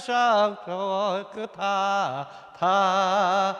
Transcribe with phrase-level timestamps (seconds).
[0.00, 2.26] 上找个他，
[2.58, 3.54] 他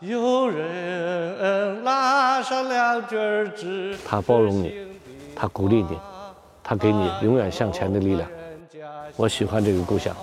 [0.00, 3.98] 有人拉上两句儿纸。
[4.06, 5.00] 他包容你，
[5.34, 5.98] 他鼓励你，
[6.62, 8.30] 他给你永远向前的力量。
[9.16, 10.14] 我喜欢这个故乡。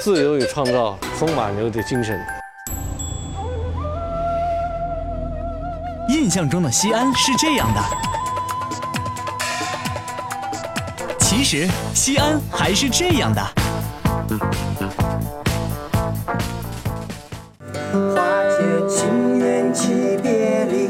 [0.00, 2.18] 自由与创造，风马牛的精神。
[6.08, 7.80] 印象中的西安是这样的，
[11.38, 13.40] 其实西安还是这样的。
[18.12, 20.88] 花解情缘起别离，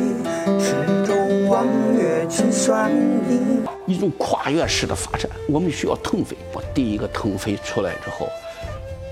[0.59, 2.89] 池中望月成双
[3.29, 3.39] 离。
[3.87, 6.35] 一种跨越式的发展，我们需要腾飞。
[6.55, 8.27] 我第一个腾飞出来之后，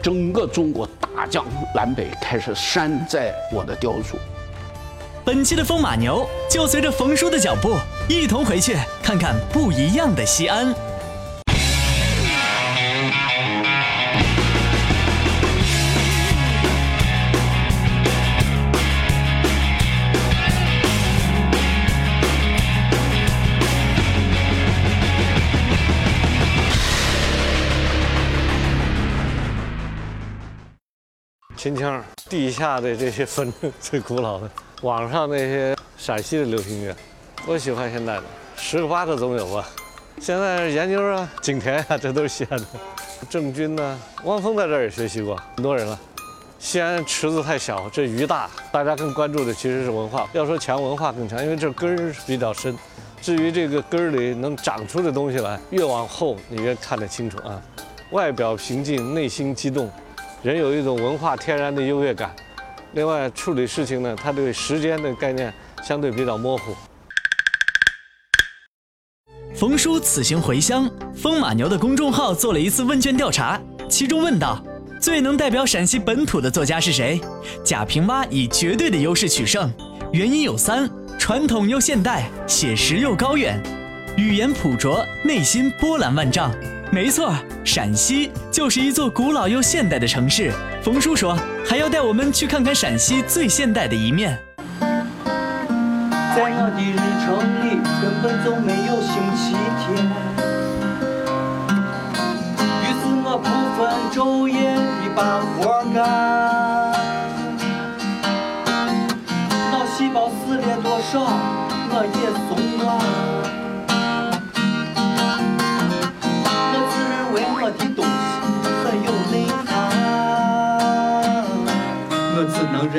[0.02, 4.16] 整个中国大江南北开始山寨我的雕塑。
[5.23, 7.76] 本期的风马牛就随着冯叔的脚步，
[8.09, 10.74] 一同回去看看不一样的西安。
[31.66, 34.48] 秦腔，地下的这些坟 最古老的，
[34.82, 36.95] 网上那些陕西的流行乐，
[37.45, 38.23] 我喜欢现在的，
[38.56, 39.68] 十个八个总有吧。
[40.20, 42.66] 现在研究啊，景甜啊，这都是西安的。
[43.28, 45.98] 郑钧呢，汪峰在这儿也学习过，很多人了。
[46.60, 50.28] 西安池子太小，这鱼大，大家更关注的其实是文化。
[50.34, 52.78] 要说强，文化更强，因为这根儿比较深。
[53.20, 57.60] 至于这个根儿里能长出的东西来，越往后你越看得清楚啊。
[58.12, 59.90] 外表平静，内心激动。
[60.46, 62.32] 人有一种文化天然的优越感，
[62.92, 65.52] 另外处理事情呢，他对时间的概念
[65.82, 66.72] 相对比较模糊。
[69.56, 74.64] 冯叔此行回乡，风马牛的公众号做了一次问卷调查，其中问道
[75.00, 77.20] 最能代表陕西本土的作家是谁？
[77.64, 79.68] 贾平凹以绝对的优势取胜，
[80.12, 83.60] 原因有三：传统又现代，写实又高远，
[84.16, 86.54] 语言朴拙，内心波澜万丈。
[86.92, 90.50] 没错，陕西就是一座古老又现代的城市。
[90.82, 94.38] 冯叔说，还要带我们去看看陕西最现代的一面。
[94.80, 97.26] 在我的日程
[97.64, 99.84] 里根本就没有星期天，
[102.82, 103.78] 于是我不分
[104.12, 106.35] 昼夜地把活干。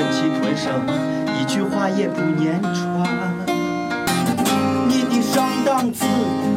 [0.07, 0.71] 忍气吞声，
[1.37, 2.73] 一句话也不言传。
[4.87, 6.05] 你的上档次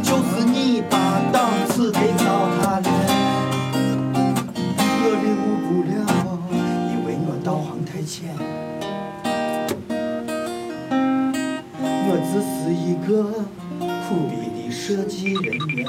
[0.02, 2.86] 就是你把档次给糟蹋了，
[5.02, 5.92] 我领悟不了，
[6.92, 8.30] 因为我道行太浅。
[12.06, 13.10] 我只是一个
[14.08, 14.32] 苦逼
[14.62, 15.84] 的设计人员。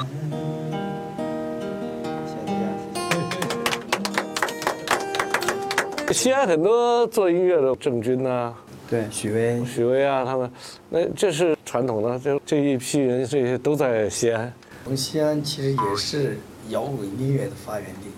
[6.12, 8.52] 西安很多做音乐的，郑钧呐、
[8.90, 10.50] 对，许巍，许巍啊，他们，
[10.90, 14.52] 那这是传统的，这这一批人，这些都在西安。
[14.84, 18.10] 我们西安其实也是摇滚音乐的发源地。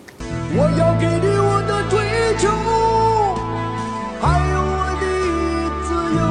[0.57, 1.99] 我要给你我的追
[2.39, 2.49] 求，
[4.21, 5.05] 还有我的
[5.85, 5.89] 自
[6.19, 6.23] 由，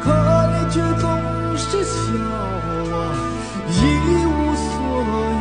[0.00, 0.04] 可
[0.52, 1.04] 你却总
[1.56, 1.94] 是笑
[2.90, 2.94] 我
[3.68, 3.72] 一
[4.26, 4.72] 无所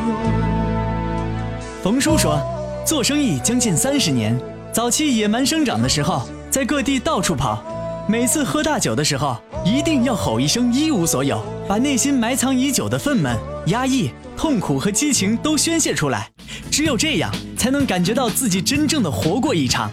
[0.07, 1.81] 有。
[1.81, 2.39] 冯叔说，
[2.85, 4.37] 做生意将近三十年，
[4.73, 7.61] 早期野蛮生长的时候，在各地到处跑，
[8.07, 16.29] 每次喝大酒的时候，一定要吼一声一无所有，把内心埋藏已久的愤懑、压抑、痛苦和激情都宣泄出来，
[16.71, 19.91] 只有这样，才能感觉到自己真正的活过一场。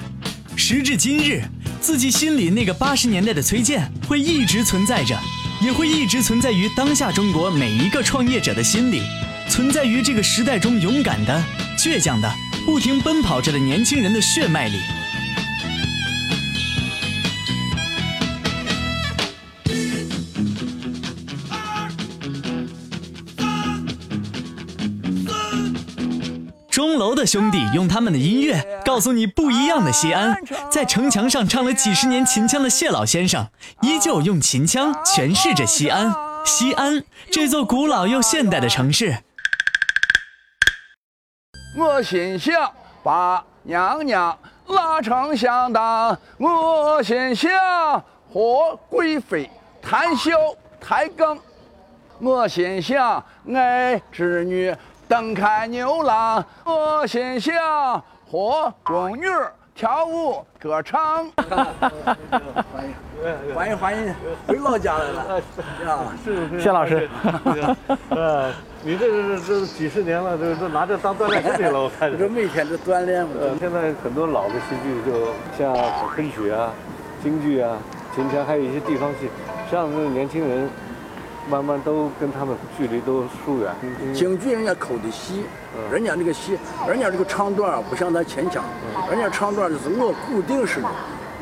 [0.55, 1.43] 时至今日，
[1.81, 5.19] 自己心里那个八十年代的崔健会一直存在着，
[5.60, 9.03] 也会一直存在于当下中国每一个创业者的心里，
[9.48, 11.42] 存在于这个时代中勇敢的、
[11.77, 12.30] 倔强的、
[12.65, 14.78] 不停奔跑着的年轻人的血脉里。
[26.71, 30.36] 钟楼的兄弟用他们的音乐告诉你不一样的西安。
[30.71, 33.48] 在城墙上唱了几十年秦腔的谢老先生，
[33.83, 36.15] 依旧用秦腔诠释着西安。
[36.45, 37.03] 西安
[37.33, 39.18] 这座古老又现代的城市，
[41.78, 42.69] 我心想
[43.04, 44.36] 把娘娘
[44.66, 47.51] 拉成相当，我心想
[48.33, 49.48] 和贵妃
[49.80, 50.33] 谈笑
[50.80, 51.39] 抬杠。
[52.19, 54.75] 我心想爱织女，
[55.07, 57.54] 蹬开牛郎，我心想
[58.28, 59.27] 和宫女
[59.72, 61.31] 跳舞歌唱。
[63.54, 64.15] 欢迎欢迎，
[64.47, 65.38] 回老家来了
[65.84, 65.98] 呀！
[66.59, 67.09] 谢老师，
[68.10, 68.53] 呃，
[68.84, 73.32] 你这是这几十年了，这这拿这当锻炼身体了，我看 这每天都锻炼嘛。
[73.41, 75.74] 呃，现在很多老的戏剧，就像
[76.15, 76.70] 昆曲啊、
[77.22, 77.76] 京剧啊、
[78.15, 79.26] 秦腔，还有一些地方戏，
[79.64, 80.71] 实际上这年轻人
[81.50, 84.14] 慢慢都跟他们距离都疏远。
[84.14, 85.42] 京剧人家抠的细，
[85.91, 86.56] 人家那个戏，
[86.86, 88.62] 人家这个唱段啊，不像咱秦腔，
[89.10, 90.88] 人家唱段就是我固定式的，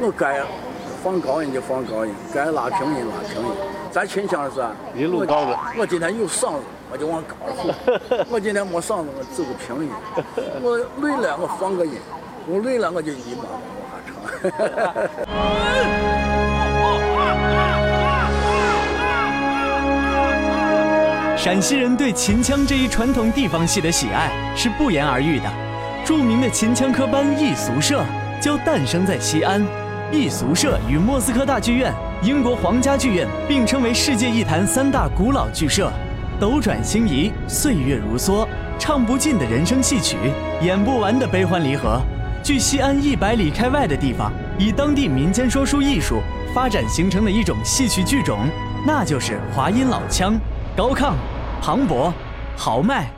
[0.01, 0.39] 我该
[1.07, 3.49] 放高音就放高音，该拉平音拉平音。
[3.93, 7.71] 咱秦腔是啊，一路高的我我今天有嗓子，我就往高了吼；
[8.29, 9.91] 我今天没嗓子，我走个平音。
[10.61, 11.93] 我累了，我放个音；
[12.49, 14.17] 我累了，我就一马往下唱。
[21.39, 25.45] 陕西人对秦腔这一传统地方戏的喜爱是不言而喻的。
[26.05, 28.05] 著名的秦腔科班艺俗社
[28.41, 29.65] 就诞生在西安。
[30.13, 31.93] 艺俗社与莫斯科大剧院、
[32.23, 35.91] 英国皇家剧院并称为世界艺坛三大古老剧社。
[36.39, 38.47] 斗转星移，岁月如梭，
[38.79, 40.17] 唱不尽的人生戏曲，
[40.63, 42.01] 演不完的悲欢离合。
[42.43, 46.21] 距西安一百里开外的地方，以当地民间说书艺术
[46.55, 48.39] 发展形成的一种戏曲剧种，
[48.87, 50.39] 那就是华阴老腔。
[50.77, 51.15] 高亢、
[51.61, 52.13] 磅礴、
[52.57, 53.16] 豪迈。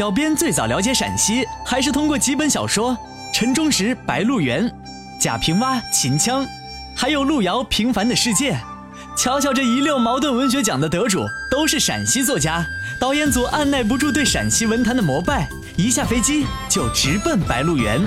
[0.00, 2.96] 小编最早了解陕西，还是通过几本小说：
[3.34, 4.66] 陈忠实《白鹿原》，
[5.20, 6.42] 贾平凹《秦腔》，
[6.96, 8.54] 还有路遥《平凡的世界》。
[9.14, 12.64] 瞧瞧这一溜茅盾文学奖的得主，都是陕西作家。
[12.98, 18.00] 导演组按耐不住对陕西文坛的膜拜，一下飞机就直奔白鹿原。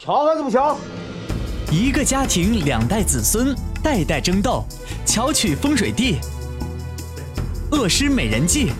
[0.00, 0.76] 瞧还是不瞧？
[1.72, 4.62] 一个家庭两代子孙，代代争斗，
[5.06, 6.18] 巧取风水地，
[7.70, 8.72] 恶施美人计，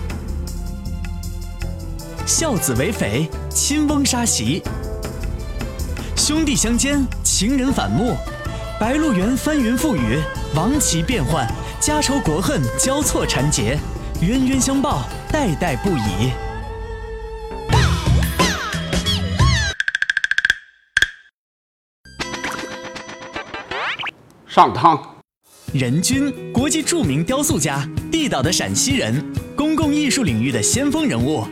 [2.27, 4.61] 孝子为匪，亲翁杀媳，
[6.15, 8.15] 兄弟相奸，情人反目，
[8.79, 10.19] 白鹿原翻云覆雨，
[10.53, 13.75] 王旗变幻，家仇国恨交错缠结，
[14.21, 16.31] 冤冤相报，代代不已。
[24.53, 25.01] 上汤。
[25.73, 29.19] 任君，国际著名雕塑家，地道的陕西人，
[29.55, 31.43] 公共艺术领域的先锋人物。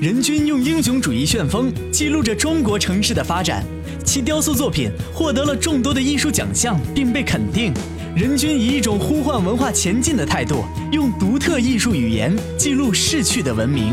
[0.00, 3.62] 任君用英雄主义旋风记录着中国城市的发展，
[4.02, 7.70] 其雕塑作品获得了众多的艺术奖项，并被肯定。
[8.16, 13.92] 任君以一种呼唤文化前进的态度，用独特艺术语言记录逝去的文明。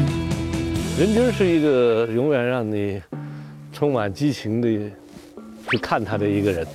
[0.98, 3.01] 任君是一个永远让你
[3.74, 4.69] 充满激情的
[5.69, 6.65] 去看他的一个人，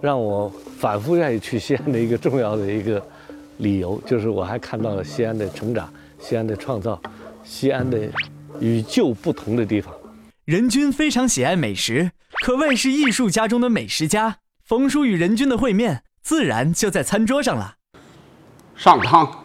[0.00, 0.48] 让我
[0.78, 3.04] 反复愿意去西安的一个重要的一个
[3.58, 7.00] 理由，就是我还看到了西安的成长、西安的创造、
[7.44, 7.98] 西安的
[8.60, 9.92] 与旧不同的地方。
[10.44, 12.12] 任君非常喜爱美食，
[12.42, 14.38] 可谓是艺术家中的美食家。
[14.62, 17.76] 冯叔与任君的会面，自然就在餐桌上了。
[18.76, 19.44] 上汤。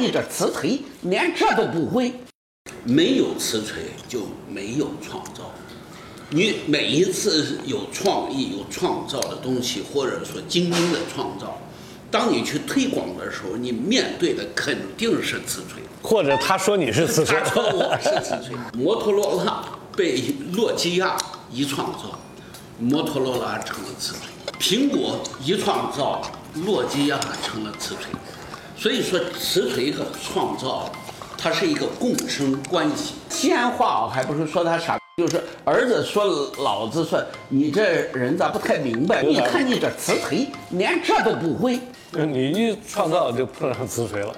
[0.00, 2.12] 你这瓷锤连这都不会，
[2.84, 5.50] 没有瓷锤就没有创造。
[6.32, 11.58] 你每一次有创意、有创造的东西，或者说精英的创造，
[12.08, 15.82] 当你去推广的时候，你面对的肯定是瓷锤。
[16.02, 18.56] 或者他说你是瓷锤他，说我是瓷锤。
[18.78, 19.64] 摩托罗拉
[19.96, 20.22] 被
[20.52, 21.16] 诺基亚
[21.50, 22.16] 一创造，
[22.78, 26.22] 摩托罗拉成了瓷锤；苹果一创造，
[26.54, 28.04] 诺基亚成了瓷锤。
[28.76, 30.90] 所以说，瓷锤和创造，
[31.36, 33.14] 它是一个共生关系。
[33.28, 39.22] 西安话啊，还不是说他傻，就是儿子说老子说你这人咋不太明白？
[39.22, 41.78] 你看你这辞锤连这都不会。
[42.12, 44.34] 你一创造就碰上辞锤了。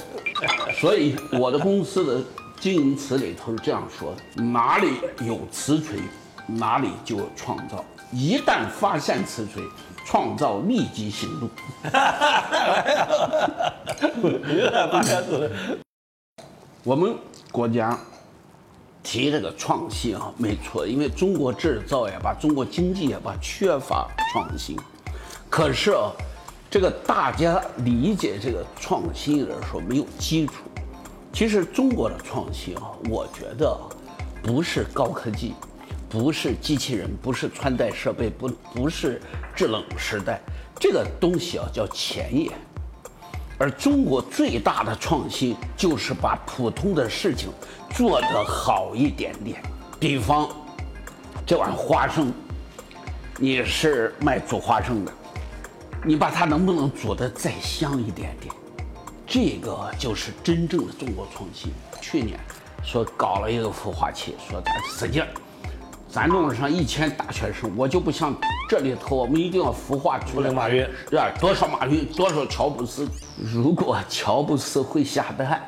[0.80, 2.22] 所以我的公司的
[2.58, 4.94] 经营词里头是这样说的：哪里
[5.26, 5.98] 有辞锤，
[6.46, 7.84] 哪里就有创造。
[8.10, 9.62] 一旦发现辞锤，
[10.06, 11.50] 创造立即行动。
[14.24, 15.50] 一旦发现瓷锤，
[16.82, 17.14] 我们
[17.52, 17.98] 国家
[19.04, 24.76] 提这个创新啊，没错，因为中国制造呀，把中国经济呀，把缺乏创新。
[25.48, 26.10] 可是啊，
[26.70, 30.54] 这个大家理解这个创新的时候没有基础。
[31.32, 33.78] 其实中国的创新啊，我觉得
[34.42, 35.54] 不是高科技，
[36.08, 39.20] 不是机器人，不是穿戴设备，不不是
[39.54, 40.40] 制冷时代，
[40.80, 42.50] 这个东西啊叫前沿。
[43.58, 47.50] 而中国最大的创新就是把普通的事情
[47.94, 49.62] 做得好一点点。
[50.00, 50.48] 比方，
[51.46, 52.32] 这碗花生，
[53.38, 55.12] 你是卖煮花生的，
[56.04, 58.52] 你把它能不能煮得再香一点点？
[59.26, 61.72] 这个就是真正的中国创新。
[62.00, 62.38] 去年
[62.82, 65.28] 说搞了一个孵化器，说咱使劲儿，
[66.14, 68.32] 咱弄上一千大学生，我就不像
[68.68, 71.28] 这里头，我们一定要孵化出来马云，是吧？
[71.40, 73.04] 多少马云，多少乔布斯。
[73.36, 75.60] 如果乔布斯会下蛋，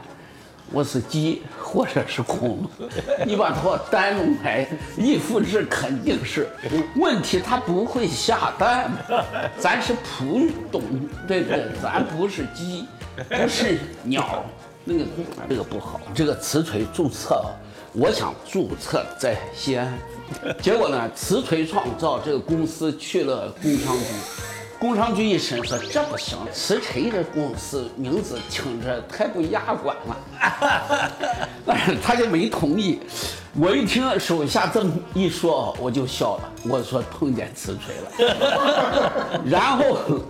[0.70, 2.88] 我是鸡或者是恐龙，
[3.26, 4.64] 你把它单弄来
[4.96, 6.48] 一复制肯定是。
[6.94, 8.92] 问题它不会下蛋，
[9.58, 10.80] 咱是普通，
[11.26, 11.64] 对不对？
[11.82, 12.86] 咱不是鸡，
[13.28, 14.44] 不是鸟，
[14.84, 15.04] 那个
[15.48, 16.00] 那个不好。
[16.14, 17.44] 这个瓷锤注册，
[17.98, 19.98] 我想注册在西安，
[20.60, 24.04] 结果呢，瓷锤创造这个公司去了工商局。
[24.78, 31.10] 工商局一审说这不行，瓷锤这公司名字听着太不雅观了，
[31.64, 33.00] 但是他就没同意。
[33.58, 36.52] 我一听手下这么一说，我就笑了。
[36.68, 37.94] 我说碰见瓷锤
[38.28, 40.20] 了， 然后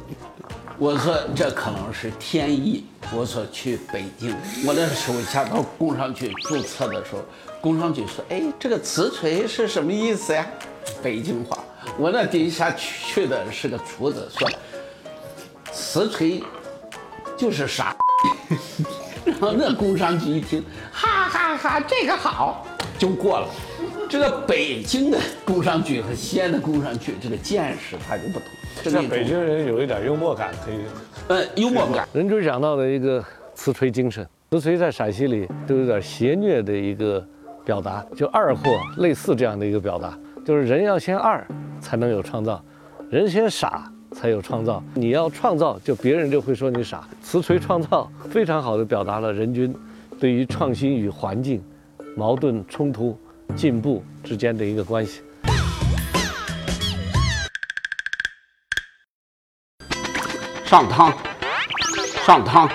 [0.79, 2.85] 我说这可能是天意。
[3.15, 4.35] 我说去北京，
[4.67, 7.25] 我的手下到工商局注册的时候，
[7.61, 10.45] 工商局说，哎，这个瓷锤是什么意思呀？
[11.03, 11.59] 北京话。
[11.97, 14.51] 我那底下去的是个厨子，说
[15.73, 16.43] 瓷锤
[17.37, 17.97] 就是傻，
[19.25, 22.67] 然后那工商局一听，哈哈哈，这个好，
[22.99, 23.49] 就过了。
[24.09, 28.49] 这个北京的工商局和西安的工商局这个见识它就不同。
[28.83, 30.77] 这像北京人有一点幽默感，可以。
[31.29, 32.09] 呃，幽默感。
[32.13, 37.27] 任军讲到的一个瓷锤精神，瓷锤在陕西里都有点邪虐的一个
[37.65, 41.47] 表达，就二货类似这样的一个表达，就是人要先二。
[41.79, 42.61] 才能有创造，
[43.11, 44.83] 人先傻才有创造。
[44.95, 47.07] 你要创造，就别人就会说你傻。
[47.21, 49.73] 瓷锤创造非常好的表达了人均
[50.19, 51.63] 对于创新与环境、
[52.17, 53.17] 矛盾冲突、
[53.55, 55.21] 进步之间的一个关系。
[60.65, 61.17] 上汤，
[62.27, 62.69] 上汤。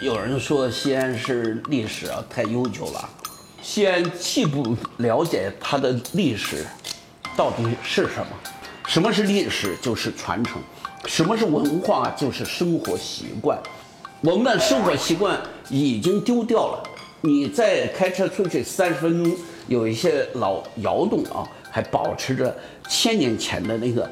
[0.00, 3.08] 有人说西安是历史啊太悠久了，
[3.62, 6.66] 西安既不了解它的历史。
[7.36, 8.26] 到底是什么？
[8.86, 9.74] 什么是历史？
[9.80, 10.60] 就是传承。
[11.06, 12.10] 什么是文化？
[12.10, 13.58] 就是生活习惯。
[14.20, 16.82] 我们的生活习惯已经丢掉了。
[17.22, 19.34] 你再开车出去三十分钟，
[19.68, 22.54] 有一些老窑洞啊，还保持着
[22.88, 24.10] 千年前的那个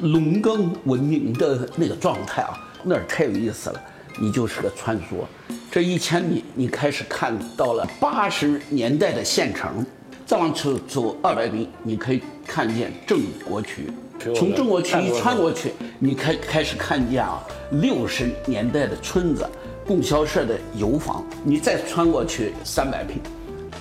[0.00, 3.80] 农耕文明的那个状态啊，那儿太有意思了。
[4.20, 5.24] 你就是个穿梭，
[5.72, 9.84] 这一千米，你开始看到了八十年代的县城。
[10.26, 13.90] 再往出走二百米，你可以看见郑国渠。
[14.34, 19.46] 从郑国渠一穿过去，你开开始看见啊，六十年代的村子，
[19.86, 21.22] 供销社的油坊。
[21.44, 23.20] 你再穿过去三百平，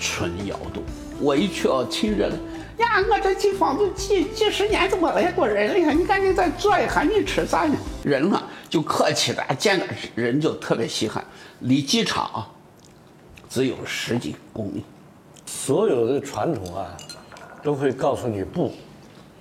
[0.02, 0.84] 纯窑洞。
[1.24, 2.36] 我一去哦，亲热的
[2.80, 3.02] 呀！
[3.10, 5.92] 我这进房子几几十年都没来过人了呀？
[5.92, 7.76] 你赶紧再坐一下，你吃啥呢？
[8.04, 11.24] 人嘛就客气的，见个人就特别稀罕。
[11.62, 12.50] 离机场啊，
[13.50, 14.84] 只有十几公里。
[15.46, 16.98] 所有的传统啊，
[17.64, 18.74] 都会告诉你不，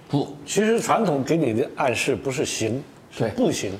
[0.09, 0.37] 不。
[0.47, 3.73] 其实传统给你的暗示不是行，是不行。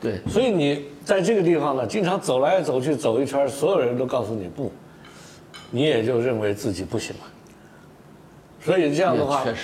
[0.00, 0.20] 对。
[0.28, 4.70] 所以你在这个地方呢，经常走来走去走一圈，所有人都告诉你不，
[5.70, 7.22] 你也就认为自己不行了。
[8.64, 9.60] 所以这样的话，确实。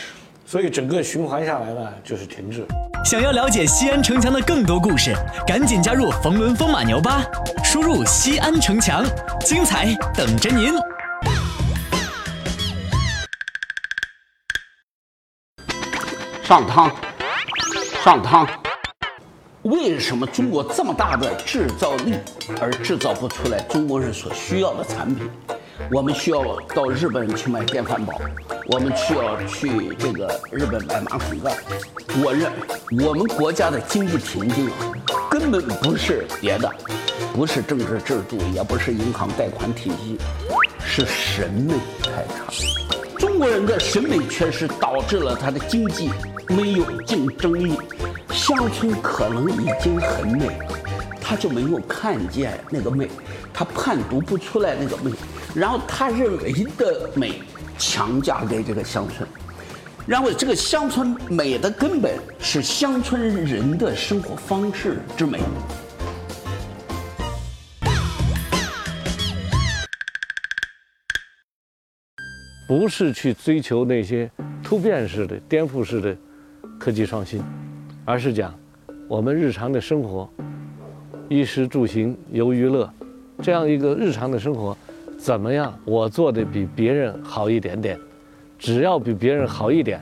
[0.46, 2.64] 所以整个循环下来呢，就是停滞。
[3.04, 5.14] 想要了解西安城墙的更多故事，
[5.46, 7.24] 赶紧加入冯仑风马牛吧，
[7.64, 9.04] 输入“西安城墙”，
[9.44, 10.72] 精彩等着您。
[16.44, 16.90] 上汤，
[18.04, 18.48] 上汤。
[19.62, 22.14] 为什么中国这么大的制造力，
[22.60, 25.28] 而制造不出来中国人所需要的产品？
[25.90, 28.20] 我们需要到日本去买电饭煲，
[28.66, 31.56] 我们需要去这个日本买马桶盖。
[32.22, 32.50] 我认
[33.06, 34.70] 我们国家的经济瓶颈，
[35.30, 36.72] 根本不是别的，
[37.34, 40.18] 不是政治制度，也不是银行贷款体系，
[40.84, 42.52] 是审美太差。
[43.18, 46.10] 中国人的审美缺失，导致了他的经济。
[46.48, 47.76] 没有竞争力，
[48.30, 50.48] 乡村可能已经很美，
[51.20, 53.10] 他就没有看见那个美，
[53.52, 55.10] 他判读不出来那个美。
[55.56, 57.40] 然后他认为的美
[57.78, 59.26] 强加给这个乡村，
[60.06, 65.40] 然后这个乡村美的根本是乡村人的生活方式之美。
[72.68, 74.30] 不是去追求那些
[74.62, 76.14] 突变式的、颠覆式的
[76.78, 77.42] 科技创新，
[78.04, 78.54] 而是讲
[79.08, 80.28] 我们日常的生活，
[81.30, 82.92] 衣食住行游娱乐，
[83.40, 84.76] 这样一个日常的生活，
[85.26, 85.76] 怎么样？
[85.84, 87.98] 我做的比别人好一点点，
[88.56, 90.00] 只要比别人好一点，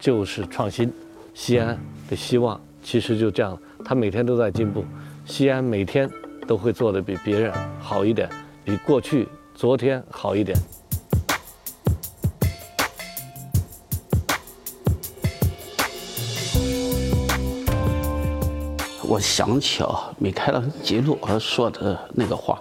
[0.00, 0.92] 就是创新。
[1.32, 1.78] 西安
[2.10, 4.84] 的希望其实就这样，他每天都在进步，
[5.24, 6.10] 西安每天
[6.44, 8.28] 都会做的比别人好一点，
[8.64, 10.58] 比过去、昨天好一点。
[19.04, 22.60] 我想起啊，米开朗基罗说的那个话，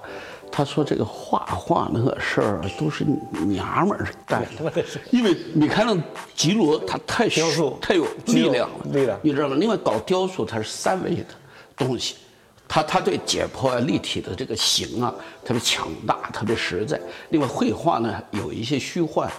[0.51, 3.05] 他说这个画画那个事儿都是
[3.45, 6.01] 娘们儿干的，因为米开朗
[6.35, 9.55] 基罗他太雕塑太有力量了，力量你知道吗？
[9.57, 11.25] 另外搞雕塑它是三维的
[11.77, 12.15] 东西，
[12.67, 15.13] 他他对解剖啊立体的这个形啊
[15.45, 16.99] 特别强大，特别实在。
[17.29, 19.31] 另外绘画呢有一些虚幻。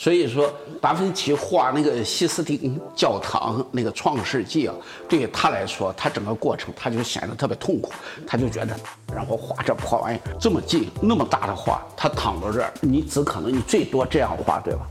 [0.00, 4.74] 所以说，达芬奇画那个西斯汀教堂那个《创世纪》啊，
[5.06, 7.92] 对于他来说，他整个过程他就显得特别痛苦，
[8.26, 8.74] 他就觉得
[9.14, 14.86] 让我画这破玩意儿这么近那么大的画，他躺到这儿，你只可能你最多这样画，对吧？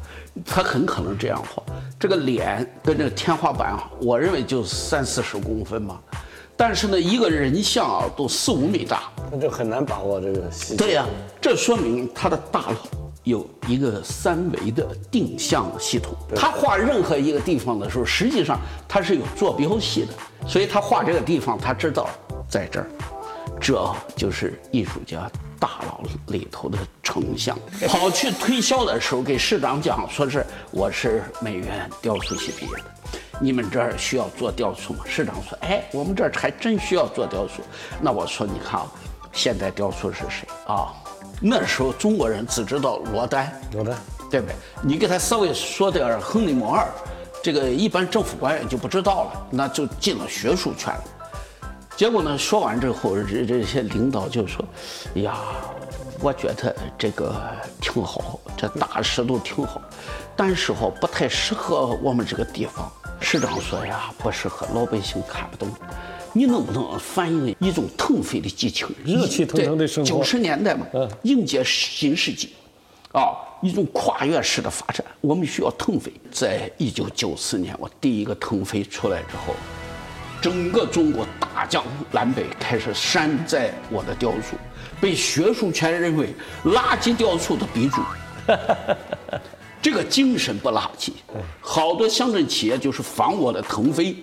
[0.46, 1.64] 他很可能这样画，
[2.00, 6.00] 这个脸跟这个天花板，我认为就三四十公分嘛，
[6.56, 10.76] 但是呢，一个人像啊都四五米大，那就很难把握这个细节。
[10.76, 11.04] 对呀、
[11.42, 12.76] 这说明他的大脑
[13.24, 16.16] 有一个三维的定向系统。
[16.36, 20.14] 他画任何一个地方的时候，实际上他是有坐标系的，
[20.48, 22.10] 所以他画这个地方，他知道
[22.48, 22.88] 在这儿，
[23.60, 27.58] 这就是艺术家大脑里头的成像。
[27.88, 32.84] 跑去推销的时候，给市长讲，说是我是美院雕塑系毕业的。
[33.42, 35.04] 你们这儿需要做雕塑吗？
[35.06, 37.62] 市长说：“哎，我们这儿还真需要做雕塑。”
[38.02, 38.88] 那我说：“你看啊，
[39.32, 40.92] 现代雕塑是谁啊？
[41.42, 43.96] 那时候中国人只知道罗丹，罗丹，
[44.30, 44.56] 对不对？
[44.82, 46.88] 你给他稍微说点儿亨利·摩尔，
[47.42, 51.04] 这个一般政府官员就不知道了，那就进了学术圈了。
[51.96, 54.64] 结果呢，说完之后，这这些领导就说
[55.16, 55.38] ：“哎呀，
[56.22, 57.36] 我觉得这个
[57.82, 59.82] 挺好，这大石头挺好，
[60.36, 65.70] 但是哈不太适合我们这个地方。”市长说呀，不适合，老百姓看不懂。
[66.34, 70.86] 你能不能反映一种腾飞的激情，热气腾腾的生活九十年代嘛，
[71.24, 72.50] 迎接新世纪，
[73.12, 75.04] 啊，一种跨越式的发展。
[75.22, 76.12] 我们需要腾飞。
[76.32, 79.54] 在一九九四年，我第一个腾飞出来之后，
[80.42, 84.56] 整个中国大江南北开始山寨我的雕塑，
[85.02, 86.34] 被学术圈认为
[86.66, 88.02] 垃圾雕塑的鼻祖。
[89.82, 91.12] 这个精神不垃圾，
[91.62, 94.16] 好多乡镇企业就是仿我的腾飞，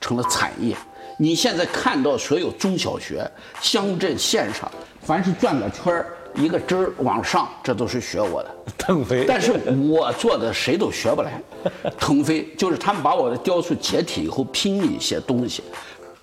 [0.00, 0.76] 成了产业。
[1.18, 4.70] 你现在看到所有中小学、乡镇、县上，
[5.02, 8.50] 凡是转个圈儿，一个针儿往上，这都是学我的。
[8.78, 9.24] 腾飞。
[9.26, 9.52] 但是
[9.88, 11.40] 我做的谁都学不来。
[11.98, 15.62] 腾飞就是他们把我的雕塑解体以后拼一些东西，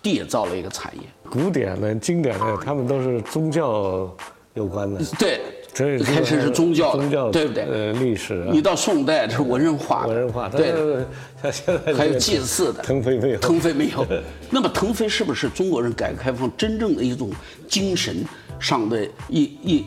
[0.04, 1.02] 缔造了一个产业。
[1.30, 4.10] 古典的、经典的，他们都是宗教
[4.56, 5.00] 有关的。
[5.18, 5.40] 对，
[5.74, 7.64] 这开始是宗教的，宗教对不对？
[7.64, 11.08] 呃，历史啊，你到宋代这是文人画的，文人画，对的。
[11.42, 14.06] 像现在还有祭祀的，腾飞没有，腾飞没有。
[14.50, 17.32] 那么腾飞是不是中国人改革开放真正的一种
[17.68, 18.26] 精神
[18.60, 19.86] 上的一一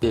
[0.00, 0.08] 呃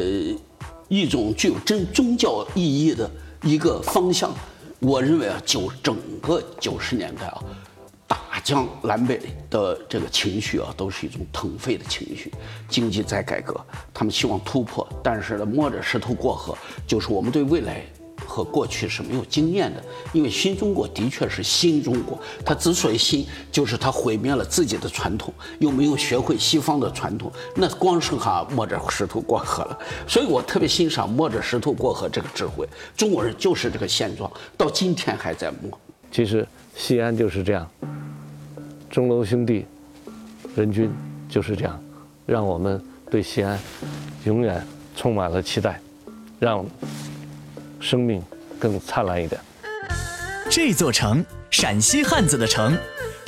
[0.87, 3.09] 一种具有真宗教意义的
[3.43, 4.31] 一个方向？
[4.79, 7.41] 我认为啊，九整个九十年代啊，
[8.31, 12.31] 大江南北的这个情绪啊，都是一种腾飞的情绪。
[12.67, 13.59] 经济在改革，
[13.93, 17.83] 他们希望突破，但是呢，摸着石头过河，就是我们对未来。
[18.25, 29.77] 和过去是没有经验的，因为新中国的确是新中国，它之所以新，就是它毁灭了自己的传统，又没有学会西方的传统，那光剩下摸着石头过河了。
[30.07, 35.77] 所以我特别欣赏摸着石头过河这个智慧，中国人就是这个现状，到今天还在摸。
[36.09, 37.69] 其实西安就是这样，
[38.89, 39.65] 钟楼兄弟、
[40.55, 40.91] 任军
[41.29, 41.81] 就是这样，
[42.25, 43.57] 让我们对西安
[44.25, 45.79] 永远充满了期待，
[46.39, 46.65] 让
[47.79, 48.21] 生命
[48.59, 49.39] 更灿烂一点。
[50.49, 52.77] 这座城，陕西汉子的城，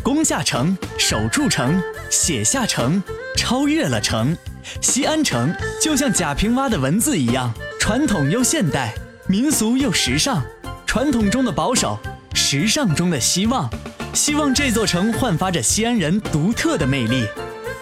[0.04, 3.02] 攻下城，守住城，写下城，
[3.36, 4.36] 超越了城。
[4.82, 8.94] 西安城就像贾平凹的文字一样，传统又现代，
[9.28, 10.44] 民俗又时尚。
[10.86, 12.00] 传统中的保守，
[12.46, 13.68] 时尚中的希望。
[14.14, 17.26] 希望这座城焕发着西安人独特的魅力。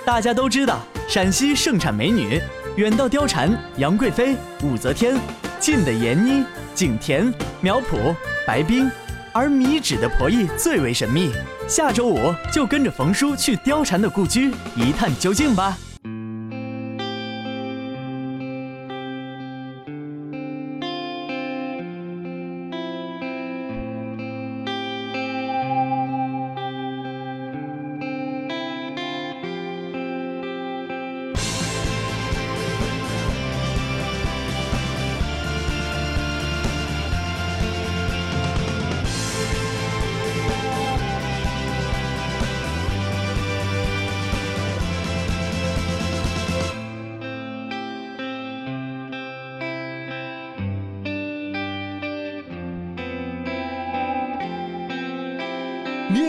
[0.05, 2.41] 大家都知道，陕西盛产美女，
[2.77, 5.19] 远到貂蝉、杨贵妃、武则天，
[5.59, 8.15] 近的闫妮、景甜、苗圃、
[8.47, 8.89] 白冰，
[9.33, 11.29] 而米脂的婆姨最为神秘。
[11.67, 15.77] 下周五就跟着冯叔去貂蝉的故居一探究竟吧。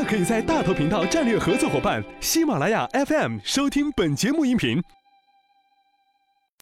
[0.05, 4.83] 可以在大头频道战略合作伙伴喜马拉雅 FM 收听本节目音频。